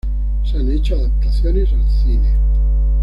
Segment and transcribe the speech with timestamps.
[0.43, 2.33] Se han hecho adaptaciones al cine.